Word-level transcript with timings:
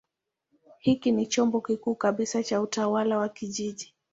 Hiki 0.79 1.11
ni 1.11 1.25
chombo 1.27 1.61
kikuu 1.61 1.95
kabisa 1.95 2.43
cha 2.43 2.61
utawala 2.61 3.17
wa 3.17 3.29
kijiji. 3.29 3.93